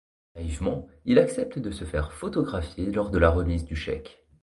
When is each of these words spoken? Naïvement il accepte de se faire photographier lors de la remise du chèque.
Naïvement 0.35 0.87
il 1.05 1.19
accepte 1.19 1.59
de 1.59 1.69
se 1.69 1.85
faire 1.85 2.11
photographier 2.11 2.87
lors 2.91 3.11
de 3.11 3.19
la 3.19 3.29
remise 3.29 3.65
du 3.65 3.75
chèque. 3.75 4.25